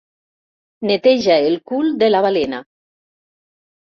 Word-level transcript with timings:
Neteja 0.91 1.35
el 1.49 1.57
cul 1.71 1.91
de 2.05 2.09
la 2.13 2.21
balena. 2.27 2.63